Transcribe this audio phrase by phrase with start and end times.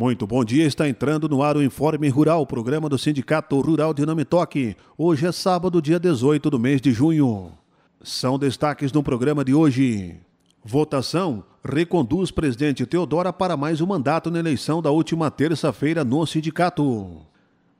[0.00, 4.06] Muito bom dia, está entrando no ar o Informe Rural, programa do Sindicato Rural de
[4.06, 4.74] Namitoque.
[4.96, 7.52] Hoje é sábado, dia 18 do mês de junho.
[8.02, 10.16] São destaques no programa de hoje.
[10.64, 17.18] Votação reconduz presidente Teodora para mais um mandato na eleição da última terça-feira no sindicato.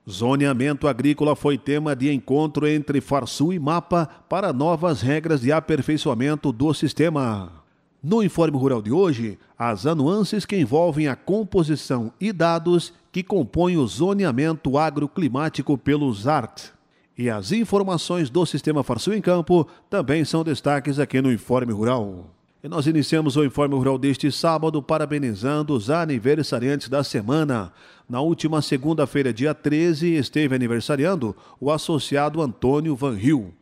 [0.07, 6.53] Zoneamento agrícola foi tema de encontro entre Farsul e Mapa para novas regras de aperfeiçoamento
[6.53, 7.60] do sistema.
[8.03, 13.77] No Informe Rural de hoje, as nuances que envolvem a composição e dados que compõem
[13.77, 16.73] o zoneamento agroclimático pelo ZART.
[17.19, 22.31] E as informações do Sistema Farsul em Campo também são destaques aqui no Informe Rural.
[22.65, 27.71] E nós iniciamos o Informe Rural deste sábado parabenizando os aniversariantes da semana.
[28.09, 33.53] Na última segunda-feira, dia 13, esteve aniversariando o associado Antônio Van Rio.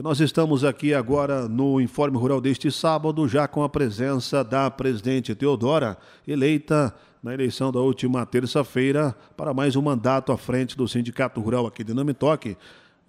[0.00, 4.70] E nós estamos aqui agora no Informe Rural deste sábado, já com a presença da
[4.70, 10.88] presidente Teodora, eleita na eleição da última terça-feira para mais um mandato à frente do
[10.88, 12.56] Sindicato Rural aqui de Namitoque,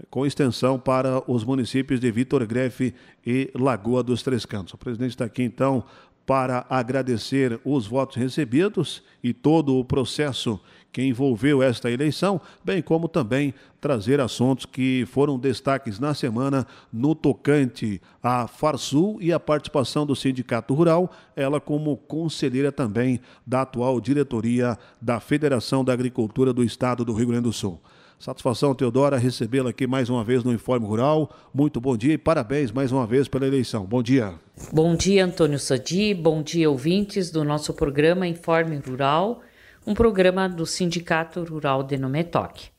[0.09, 2.94] com extensão para os municípios de Vitor Grefe
[3.25, 4.73] e Lagoa dos Três Cantos.
[4.73, 5.85] O presidente está aqui então
[6.25, 10.59] para agradecer os votos recebidos e todo o processo
[10.91, 17.16] que envolveu esta eleição, bem como também trazer assuntos que foram destaques na semana no
[17.16, 24.00] tocante à Farsul e a participação do Sindicato Rural, ela como conselheira também da atual
[24.02, 27.79] diretoria da Federação da Agricultura do Estado do Rio Grande do Sul.
[28.22, 31.28] Satisfação, Teodora, recebê-la aqui mais uma vez no Informe Rural.
[31.52, 33.84] Muito bom dia e parabéns mais uma vez pela eleição.
[33.84, 34.35] Bom dia.
[34.72, 36.13] Bom dia, Antônio Sadi.
[36.13, 39.41] Bom dia, ouvintes do nosso programa Informe Rural,
[39.86, 42.69] um programa do Sindicato Rural de Nometoque.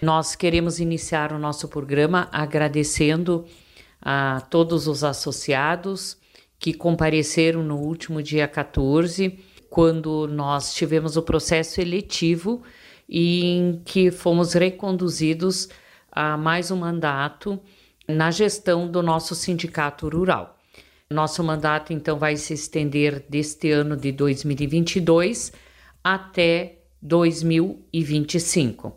[0.00, 3.44] Nós queremos iniciar o nosso programa agradecendo
[4.00, 6.16] a todos os associados
[6.58, 12.62] que compareceram no último dia 14, quando nós tivemos o processo eletivo
[13.08, 15.68] e em que fomos reconduzidos
[16.10, 17.60] a mais um mandato
[18.08, 20.58] na gestão do nosso sindicato rural.
[21.10, 25.52] Nosso mandato então vai se estender deste ano de 2022
[26.02, 28.96] até 2025.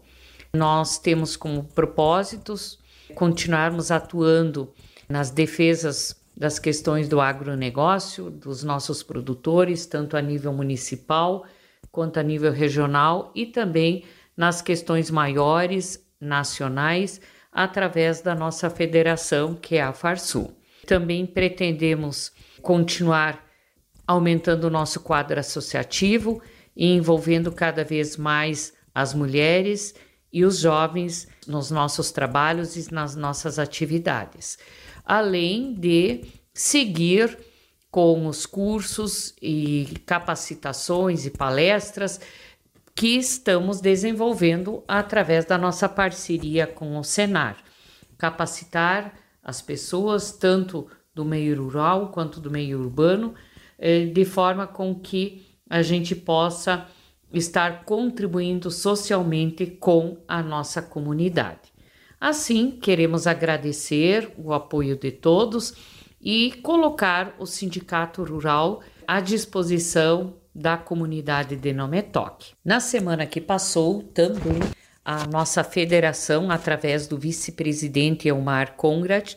[0.53, 2.79] Nós temos como propósitos
[3.15, 4.73] continuarmos atuando
[5.07, 11.45] nas defesas das questões do agronegócio, dos nossos produtores, tanto a nível municipal
[11.91, 14.03] quanto a nível regional e também
[14.35, 17.21] nas questões maiores, nacionais,
[17.51, 20.51] através da nossa federação, que é a Farsul.
[20.87, 22.31] Também pretendemos
[22.61, 23.45] continuar
[24.07, 26.41] aumentando o nosso quadro associativo
[26.75, 29.93] envolvendo cada vez mais as mulheres
[30.31, 34.57] e os jovens nos nossos trabalhos e nas nossas atividades,
[35.05, 37.37] além de seguir
[37.91, 42.19] com os cursos e capacitações e palestras
[42.95, 47.57] que estamos desenvolvendo através da nossa parceria com o Senar.
[48.17, 49.13] Capacitar
[49.43, 53.35] as pessoas, tanto do meio rural quanto do meio urbano,
[53.77, 56.85] eh, de forma com que a gente possa
[57.33, 61.73] estar contribuindo socialmente com a nossa comunidade.
[62.21, 65.73] Assim, queremos agradecer o apoio de todos
[66.21, 72.51] e colocar o Sindicato Rural à disposição da comunidade de Nometoc.
[72.63, 74.59] Na semana que passou, também
[75.03, 79.33] a nossa federação, através do vice-presidente Elmar Conrad,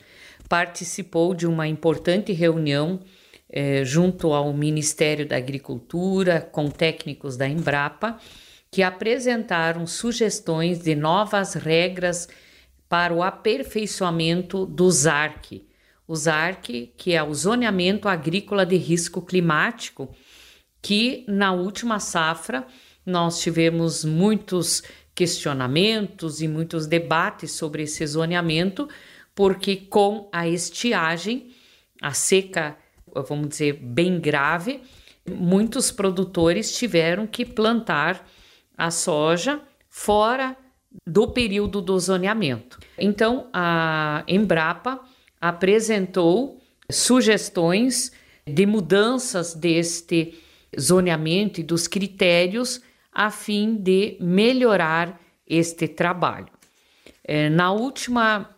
[0.51, 3.01] participou de uma importante reunião
[3.49, 8.19] eh, junto ao Ministério da Agricultura, com técnicos da Embrapa,
[8.71, 12.29] que apresentaram sugestões de novas regras
[12.89, 15.67] para o aperfeiçoamento do ZARC.
[16.07, 20.15] O ZARC, que é o Zoneamento Agrícola de Risco Climático,
[20.81, 22.67] que na última safra
[23.05, 24.83] nós tivemos muitos
[25.15, 28.89] questionamentos e muitos debates sobre esse zoneamento,
[29.35, 31.51] porque com a estiagem,
[32.01, 32.77] a seca,
[33.23, 34.81] vamos dizer, bem grave,
[35.29, 38.27] muitos produtores tiveram que plantar
[38.77, 40.57] a soja fora
[41.07, 42.79] do período do zoneamento.
[42.99, 45.01] Então, a Embrapa
[45.41, 46.61] apresentou
[46.91, 48.13] sugestões
[48.47, 50.35] de mudanças deste
[50.79, 52.81] zoneamento e dos critérios
[53.13, 56.49] a fim de melhorar este trabalho.
[57.25, 58.56] É, na última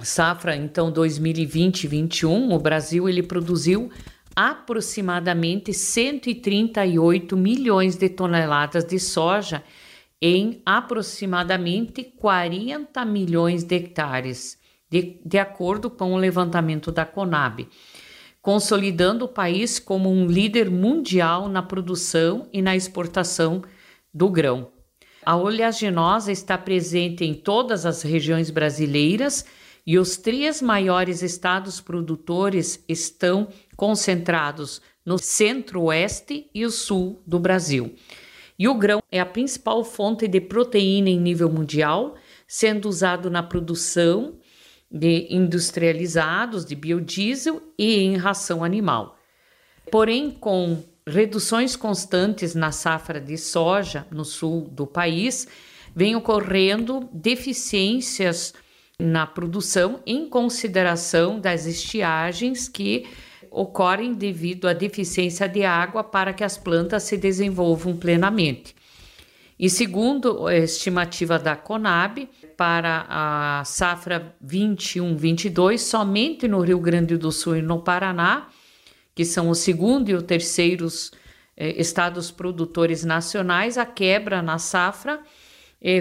[0.00, 3.90] safra, então 2020-21, o Brasil ele produziu
[4.34, 9.62] aproximadamente 138 milhões de toneladas de soja
[10.20, 14.58] em aproximadamente 40 milhões de hectares,
[14.90, 17.66] de, de acordo com o levantamento da Conab
[18.46, 23.60] consolidando o país como um líder mundial na produção e na exportação
[24.14, 24.70] do grão.
[25.24, 29.44] A oleaginosa está presente em todas as regiões brasileiras
[29.86, 37.94] e os três maiores estados produtores estão concentrados no centro-oeste e o sul do Brasil.
[38.58, 42.16] E o grão é a principal fonte de proteína em nível mundial,
[42.48, 44.38] sendo usado na produção
[44.90, 49.18] de industrializados de biodiesel e em ração animal.
[49.90, 55.46] Porém, com reduções constantes na safra de soja no sul do país,
[55.94, 58.52] vem ocorrendo deficiências
[58.98, 63.06] na produção em consideração das estiagens que
[63.50, 68.74] ocorrem devido à deficiência de água para que as plantas se desenvolvam plenamente.
[69.58, 77.32] E segundo a estimativa da Conab, para a safra 21-22, somente no Rio Grande do
[77.32, 78.48] Sul e no Paraná,
[79.14, 80.86] que são o segundo e o terceiro
[81.56, 85.20] eh, estados produtores nacionais, a quebra na safra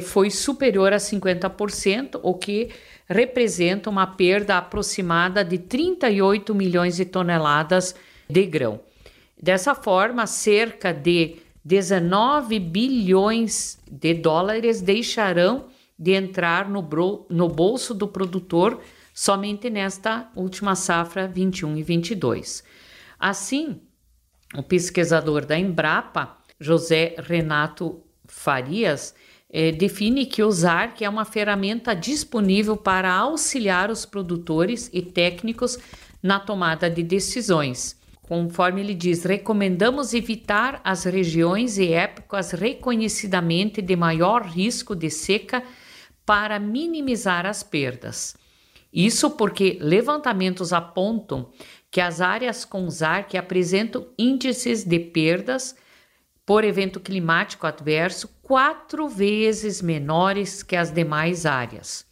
[0.01, 2.69] foi superior a 50%, o que
[3.07, 7.95] representa uma perda aproximada de 38 milhões de toneladas
[8.27, 8.79] de grão.
[9.41, 15.67] Dessa forma, cerca de 19 bilhões de dólares deixarão
[15.97, 16.87] de entrar no,
[17.29, 18.81] no bolso do produtor
[19.13, 22.63] somente nesta última safra 21 e 22.
[23.19, 23.81] Assim,
[24.53, 29.15] o pesquisador da Embrapa, José Renato Farias,
[29.57, 35.77] eh, define que o ZARC é uma ferramenta disponível para auxiliar os produtores e técnicos
[36.21, 37.97] na tomada de decisões
[38.27, 45.63] Conforme ele diz, recomendamos evitar as regiões e épocas reconhecidamente de maior risco de seca
[46.25, 48.35] para minimizar as perdas.
[48.91, 51.51] Isso porque levantamentos apontam
[51.91, 55.75] que as áreas com ZAR que apresentam índices de perdas
[56.43, 62.05] por evento climático adverso quatro vezes menores que as demais áreas.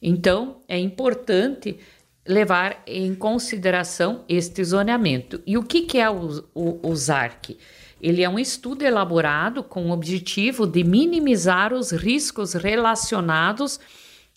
[0.00, 1.76] Então, é importante
[2.24, 5.42] levar em consideração este zoneamento.
[5.44, 7.58] E o que, que é o, o, o ZARC?
[8.00, 13.80] Ele é um estudo elaborado com o objetivo de minimizar os riscos relacionados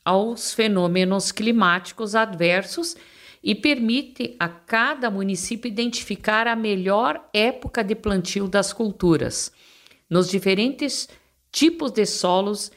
[0.03, 2.97] aos fenômenos climáticos adversos
[3.43, 9.51] e permite a cada município identificar a melhor época de plantio das culturas,
[10.11, 11.07] nos diferentes
[11.49, 12.69] tipos de solos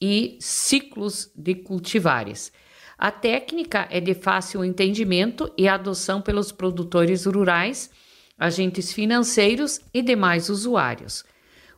[0.00, 2.52] e ciclos de cultivares.
[2.96, 7.90] A técnica é de fácil entendimento e adoção pelos produtores rurais,
[8.38, 11.24] agentes financeiros e demais usuários.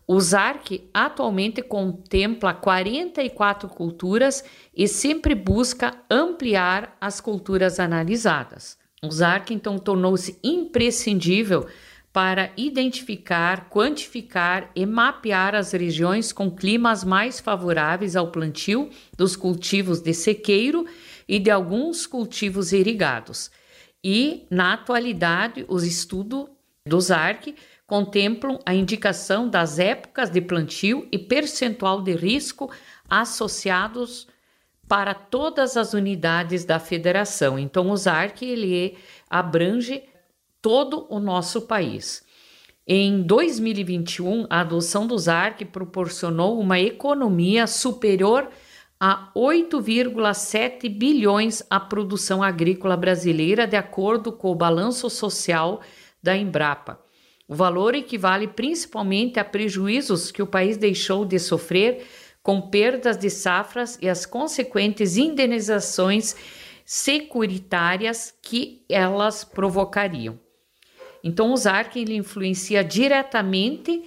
[0.06, 4.44] O ZARC atualmente contempla 44 culturas
[4.76, 8.76] e sempre busca ampliar as culturas analisadas.
[9.02, 11.66] O ZARC então tornou-se imprescindível
[12.12, 20.00] para identificar, quantificar e mapear as regiões com climas mais favoráveis ao plantio dos cultivos
[20.00, 20.86] de sequeiro
[21.26, 23.50] e de alguns cultivos irrigados.
[24.04, 26.48] E, na atualidade, os estudos
[26.86, 27.54] do ZARC
[27.86, 32.70] contemplam a indicação das épocas de plantio e percentual de risco
[33.08, 34.26] associados
[34.88, 37.58] para todas as unidades da federação.
[37.58, 38.98] Então, o ZARC ele
[39.30, 40.02] abrange
[40.62, 42.24] todo o nosso país.
[42.86, 48.48] Em 2021, a adoção do ZARC proporcionou uma economia superior
[48.98, 55.80] a 8,7 bilhões à produção agrícola brasileira, de acordo com o balanço social
[56.22, 57.00] da Embrapa.
[57.48, 62.06] O valor equivale principalmente a prejuízos que o país deixou de sofrer
[62.42, 66.36] com perdas de safras e as consequentes indenizações
[66.84, 70.38] securitárias que elas provocariam.
[71.22, 74.02] Então, o ZARC ele influencia diretamente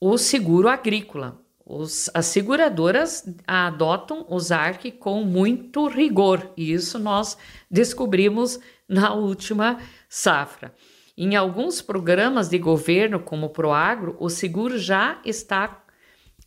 [0.00, 1.40] o seguro agrícola.
[1.64, 7.36] Os, as seguradoras adotam o ZARC com muito rigor, e isso nós
[7.68, 10.72] descobrimos na última safra.
[11.18, 15.82] Em alguns programas de governo, como o Proagro, o seguro já está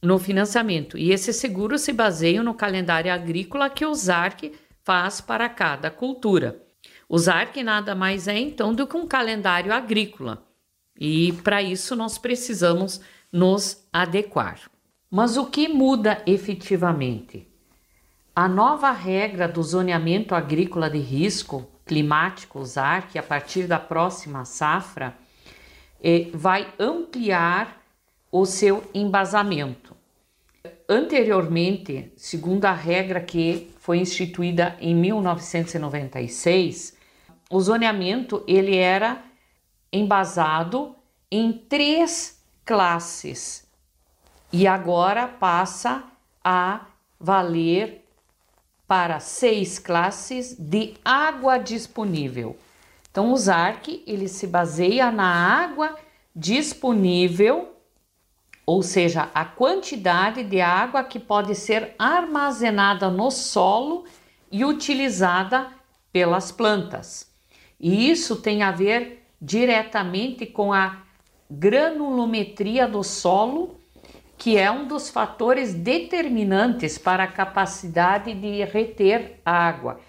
[0.01, 4.53] no financiamento, e esses seguros se baseiam no calendário agrícola que o ZARC
[4.85, 6.63] faz para cada cultura.
[7.09, 10.45] O ZARC nada mais é então do que um calendário agrícola
[10.99, 13.01] e para isso nós precisamos
[13.31, 14.59] nos adequar.
[15.09, 17.47] Mas o que muda efetivamente?
[18.35, 25.17] A nova regra do zoneamento agrícola de risco climático, ZARC, a partir da próxima safra,
[26.03, 27.81] eh, vai ampliar
[28.31, 29.97] o seu embasamento.
[30.87, 36.98] Anteriormente, segundo a regra que foi instituída em 1996,
[37.49, 39.23] o zoneamento ele era
[39.91, 40.95] embasado
[41.31, 43.67] em três classes
[44.53, 46.03] e agora passa
[46.43, 46.85] a
[47.19, 48.05] valer
[48.87, 52.57] para seis classes de água disponível.
[53.11, 55.95] Então, o ZARC ele se baseia na água
[56.35, 57.75] disponível,
[58.65, 64.05] ou seja, a quantidade de água que pode ser armazenada no solo
[64.51, 65.67] e utilizada
[66.11, 67.28] pelas plantas.
[67.79, 71.03] E isso tem a ver diretamente com a
[71.49, 73.79] granulometria do solo,
[74.37, 79.99] que é um dos fatores determinantes para a capacidade de reter água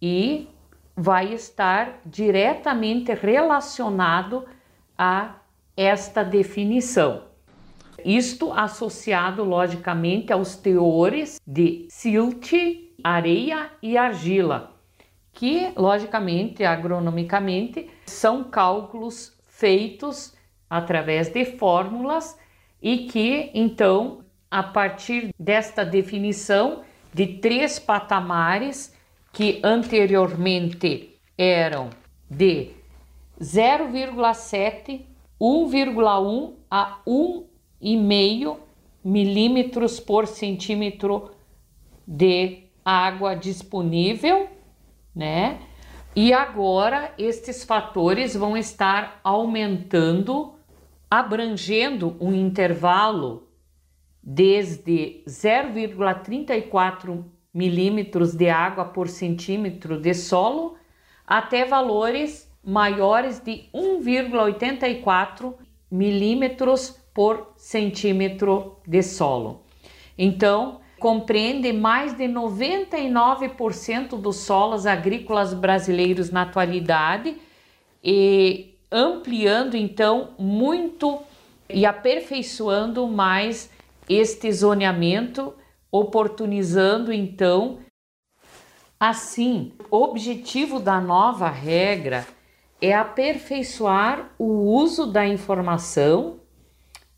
[0.00, 0.48] e
[0.96, 4.44] vai estar diretamente relacionado
[4.96, 5.36] a
[5.76, 7.24] esta definição.
[8.04, 12.52] Isto associado logicamente aos teores de silt,
[13.04, 14.74] areia e argila,
[15.40, 20.34] que, logicamente, agronomicamente, são cálculos feitos
[20.68, 22.38] através de fórmulas
[22.82, 26.82] e que, então, a partir desta definição
[27.14, 28.94] de três patamares
[29.32, 31.88] que anteriormente eram
[32.28, 32.72] de
[33.40, 35.06] 0,7,
[35.40, 38.58] 1,1 a 1,5
[39.02, 41.30] milímetros por centímetro
[42.06, 44.59] de água disponível
[45.14, 45.60] né?
[46.14, 50.54] E agora estes fatores vão estar aumentando,
[51.10, 53.48] abrangendo um intervalo
[54.22, 60.76] desde 0,34 milímetros de água por centímetro de solo
[61.26, 65.54] até valores maiores de 1,84
[65.90, 69.62] milímetros por centímetro de solo.
[70.16, 77.38] Então, compreende mais de 99% dos solos agrícolas brasileiros na atualidade
[78.04, 81.22] e ampliando então muito
[81.70, 83.70] e aperfeiçoando mais
[84.08, 85.54] este zoneamento,
[85.90, 87.78] oportunizando então
[88.98, 92.26] assim, o objetivo da nova regra
[92.78, 96.40] é aperfeiçoar o uso da informação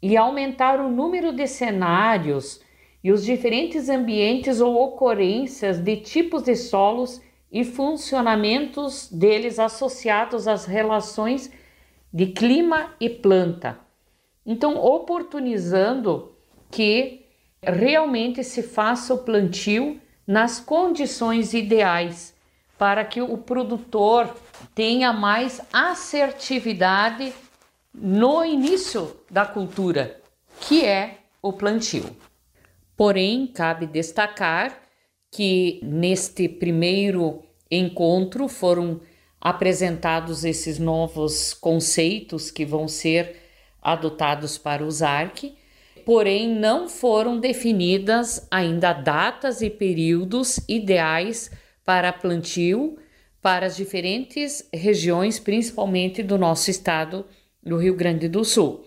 [0.01, 2.61] e aumentar o número de cenários
[3.02, 10.64] e os diferentes ambientes ou ocorrências de tipos de solos e funcionamentos deles associados às
[10.64, 11.50] relações
[12.12, 13.78] de clima e planta.
[14.44, 16.32] Então, oportunizando
[16.71, 17.26] que
[17.62, 22.35] realmente se faça o plantio nas condições ideais
[22.78, 24.35] para que o produtor
[24.75, 27.32] tenha mais assertividade
[27.94, 30.21] no início da cultura,
[30.61, 32.04] que é o plantio.
[32.96, 34.82] Porém, cabe destacar
[35.30, 39.00] que neste primeiro encontro foram
[39.40, 43.37] apresentados esses novos conceitos que vão ser
[43.80, 45.54] adotados para o ZARC,
[46.04, 51.50] porém não foram definidas ainda datas e períodos ideais
[51.84, 52.96] para plantio
[53.40, 57.26] para as diferentes regiões, principalmente do nosso estado
[57.61, 58.87] do Rio Grande do Sul.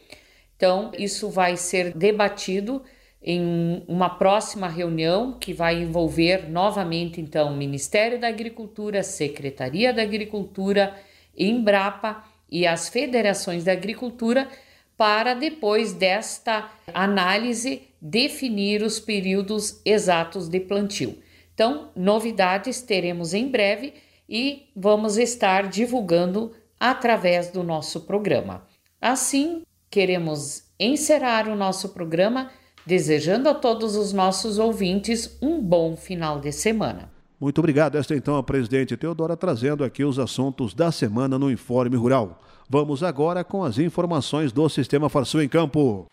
[0.56, 2.82] Então, isso vai ser debatido
[3.28, 10.04] em uma próxima reunião que vai envolver novamente então o Ministério da Agricultura, Secretaria da
[10.04, 10.96] Agricultura,
[11.36, 14.48] Embrapa e as federações da agricultura
[14.96, 21.18] para depois desta análise definir os períodos exatos de plantio.
[21.56, 23.96] Então, novidades teremos em breve
[24.30, 28.68] e vamos estar divulgando através do nosso programa.
[29.02, 32.52] Assim, queremos encerrar o nosso programa
[32.86, 37.10] desejando a todos os nossos ouvintes um bom final de semana.
[37.40, 37.98] Muito obrigado.
[37.98, 42.42] Esta então a presidente Teodora trazendo aqui os assuntos da semana no Informe Rural.
[42.70, 46.06] Vamos agora com as informações do Sistema Farsul em Campo.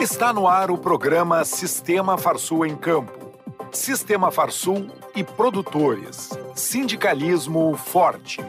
[0.00, 3.12] Está no ar o programa Sistema Farsul em Campo.
[3.70, 6.30] Sistema Farsul e produtores.
[6.54, 8.40] Sindicalismo forte.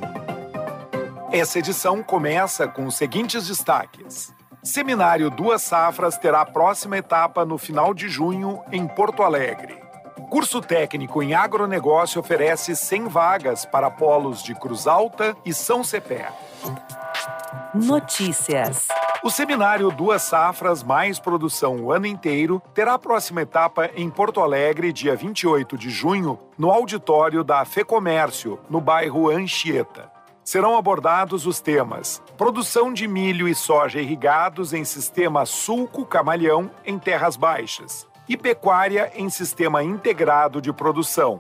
[1.32, 4.33] Essa edição começa com os seguintes destaques.
[4.63, 9.77] Seminário Duas Safras terá a próxima etapa no final de junho em Porto Alegre.
[10.29, 16.29] Curso técnico em agronegócio oferece 100 vagas para polos de Cruz Alta e São Cepé.
[17.75, 18.88] Notícias.
[19.22, 24.39] O seminário Duas Safras Mais Produção o ano inteiro terá a próxima etapa em Porto
[24.39, 30.12] Alegre, dia 28 de junho, no auditório da FEComércio, no bairro Anchieta.
[30.43, 37.35] Serão abordados os temas: produção de milho e soja irrigados em sistema sulco-camalhão em terras
[37.35, 41.39] baixas, e pecuária em sistema integrado de produção.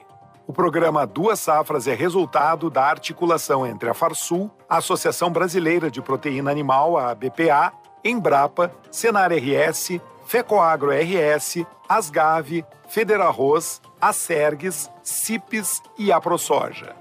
[0.49, 6.01] O programa Duas Safras é resultado da articulação entre a Farsul, a Associação Brasileira de
[6.01, 7.71] Proteína Animal, a ABPA,
[8.03, 16.97] Embrapa, Senar RS, FECOAGRO RS, Asgave, Federarroz, Acergues, CIPES e a ProSoja.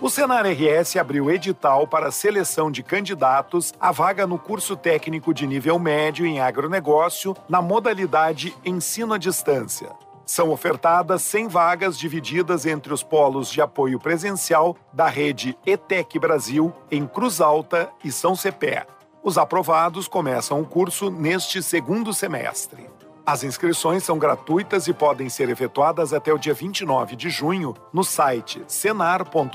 [0.00, 5.48] O Senar RS abriu edital para seleção de candidatos à vaga no curso técnico de
[5.48, 9.90] nível médio em agronegócio na modalidade ensino à distância.
[10.24, 16.72] São ofertadas 100 vagas divididas entre os polos de apoio presencial da rede ETEC Brasil
[16.90, 18.86] em Cruz Alta e São Cepé.
[19.22, 22.88] Os aprovados começam o curso neste segundo semestre.
[23.24, 28.02] As inscrições são gratuitas e podem ser efetuadas até o dia 29 de junho no
[28.02, 29.52] site senar.org.br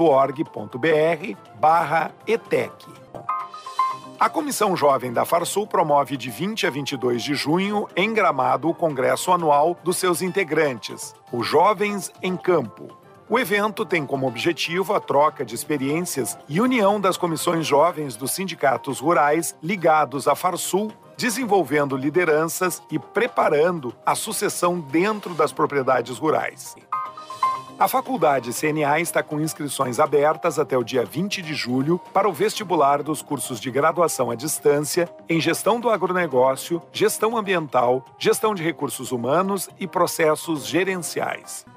[1.59, 2.87] barra ETEC.
[4.19, 8.73] A Comissão Jovem da Farsul promove de 20 a 22 de junho, em Gramado, o
[8.73, 12.97] congresso anual dos seus integrantes, os Jovens em Campo,
[13.29, 18.31] o evento tem como objetivo a troca de experiências e união das comissões jovens dos
[18.31, 26.73] sindicatos rurais ligados à Farsul, desenvolvendo lideranças e preparando a sucessão dentro das propriedades rurais.
[27.79, 32.33] A faculdade CNA está com inscrições abertas até o dia 20 de julho para o
[32.33, 38.63] vestibular dos cursos de graduação à distância em Gestão do Agronegócio, Gestão Ambiental, Gestão de
[38.63, 41.67] Recursos Humanos e Processos Gerenciais.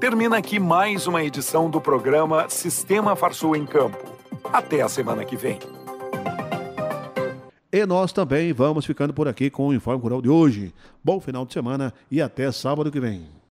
[0.00, 4.04] Termina aqui mais uma edição do programa Sistema Farsul em Campo.
[4.52, 5.60] Até a semana que vem.
[7.72, 10.74] E nós também vamos ficando por aqui com o Informe Rural de hoje.
[11.04, 13.34] Bom final de semana e até sábado que vem.